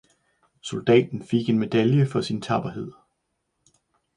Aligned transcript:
Soldaten 0.61 1.23
fik 1.23 1.49
en 1.49 1.59
medalje 1.59 2.05
for 2.07 2.21
sin 2.21 2.41
tapperhed 2.41 2.91